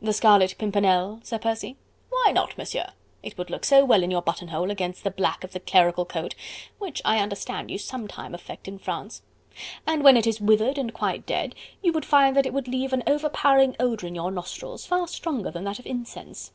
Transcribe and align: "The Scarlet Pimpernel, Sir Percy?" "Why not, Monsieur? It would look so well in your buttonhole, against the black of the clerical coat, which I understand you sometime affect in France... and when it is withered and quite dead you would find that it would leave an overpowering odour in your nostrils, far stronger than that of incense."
"The 0.00 0.12
Scarlet 0.12 0.54
Pimpernel, 0.56 1.18
Sir 1.24 1.36
Percy?" 1.36 1.76
"Why 2.08 2.30
not, 2.32 2.56
Monsieur? 2.56 2.90
It 3.24 3.36
would 3.36 3.50
look 3.50 3.64
so 3.64 3.84
well 3.84 4.04
in 4.04 4.10
your 4.12 4.22
buttonhole, 4.22 4.70
against 4.70 5.02
the 5.02 5.10
black 5.10 5.42
of 5.42 5.50
the 5.50 5.58
clerical 5.58 6.04
coat, 6.04 6.36
which 6.78 7.02
I 7.04 7.18
understand 7.18 7.72
you 7.72 7.78
sometime 7.78 8.36
affect 8.36 8.68
in 8.68 8.78
France... 8.78 9.22
and 9.84 10.04
when 10.04 10.16
it 10.16 10.28
is 10.28 10.40
withered 10.40 10.78
and 10.78 10.94
quite 10.94 11.26
dead 11.26 11.56
you 11.82 11.90
would 11.92 12.04
find 12.06 12.36
that 12.36 12.46
it 12.46 12.54
would 12.54 12.68
leave 12.68 12.92
an 12.92 13.02
overpowering 13.08 13.74
odour 13.80 14.06
in 14.06 14.14
your 14.14 14.30
nostrils, 14.30 14.86
far 14.86 15.08
stronger 15.08 15.50
than 15.50 15.64
that 15.64 15.80
of 15.80 15.86
incense." 15.86 16.52